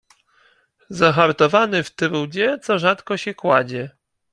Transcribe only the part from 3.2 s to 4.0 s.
kładzie